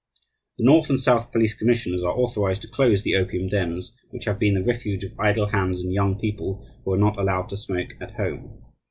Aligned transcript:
"The 0.57 0.63
North 0.65 0.89
and 0.89 0.99
South 0.99 1.31
police 1.31 1.53
commissioners 1.53 2.03
are 2.03 2.17
authorized 2.17 2.63
to 2.63 2.67
close 2.67 3.03
the 3.03 3.13
opium 3.15 3.47
dens, 3.49 3.95
which 4.09 4.25
have 4.25 4.39
been 4.39 4.55
the 4.55 4.63
refuge 4.63 5.03
of 5.03 5.11
idle 5.19 5.49
hands 5.49 5.83
and 5.83 5.93
young 5.93 6.17
people 6.17 6.65
who 6.83 6.93
are 6.93 6.97
not 6.97 7.19
allowed 7.19 7.49
to 7.49 7.57
smoke 7.57 7.93
at 8.01 8.15
home. 8.15 8.63